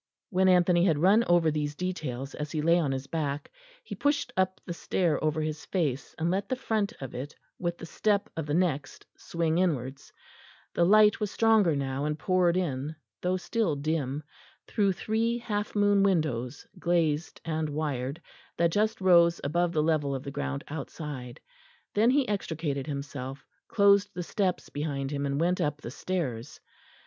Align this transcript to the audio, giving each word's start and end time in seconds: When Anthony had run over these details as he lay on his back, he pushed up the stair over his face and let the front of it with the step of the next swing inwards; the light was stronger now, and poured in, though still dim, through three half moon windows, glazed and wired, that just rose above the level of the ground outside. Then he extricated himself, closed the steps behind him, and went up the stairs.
When 0.31 0.47
Anthony 0.47 0.83
had 0.85 0.97
run 0.97 1.23
over 1.25 1.51
these 1.51 1.75
details 1.75 2.33
as 2.33 2.51
he 2.51 2.59
lay 2.59 2.79
on 2.79 2.91
his 2.91 3.05
back, 3.05 3.51
he 3.83 3.93
pushed 3.93 4.33
up 4.35 4.59
the 4.65 4.73
stair 4.73 5.23
over 5.23 5.41
his 5.43 5.63
face 5.67 6.15
and 6.17 6.31
let 6.31 6.49
the 6.49 6.55
front 6.55 6.91
of 7.01 7.13
it 7.13 7.35
with 7.59 7.77
the 7.77 7.85
step 7.85 8.27
of 8.35 8.47
the 8.47 8.55
next 8.55 9.05
swing 9.15 9.59
inwards; 9.59 10.11
the 10.73 10.85
light 10.85 11.19
was 11.19 11.29
stronger 11.29 11.75
now, 11.75 12.05
and 12.05 12.17
poured 12.17 12.57
in, 12.57 12.95
though 13.21 13.37
still 13.37 13.75
dim, 13.75 14.23
through 14.65 14.93
three 14.93 15.37
half 15.37 15.75
moon 15.75 16.01
windows, 16.01 16.65
glazed 16.79 17.39
and 17.45 17.69
wired, 17.69 18.19
that 18.57 18.71
just 18.71 19.01
rose 19.01 19.39
above 19.43 19.71
the 19.71 19.83
level 19.83 20.15
of 20.15 20.23
the 20.23 20.31
ground 20.31 20.63
outside. 20.69 21.39
Then 21.93 22.09
he 22.09 22.27
extricated 22.27 22.87
himself, 22.87 23.45
closed 23.67 24.15
the 24.15 24.23
steps 24.23 24.69
behind 24.69 25.11
him, 25.11 25.27
and 25.27 25.39
went 25.39 25.61
up 25.61 25.79
the 25.79 25.91
stairs. 25.91 26.59